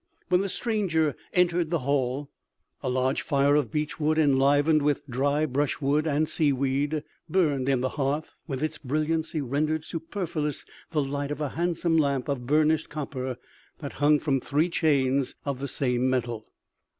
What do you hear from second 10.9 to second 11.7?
light of a